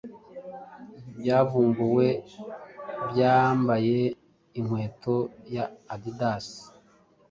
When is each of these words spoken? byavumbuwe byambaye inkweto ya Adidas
byavumbuwe 1.19 2.07
byambaye 3.09 3.97
inkweto 4.59 5.15
ya 5.55 5.65
Adidas 5.93 6.45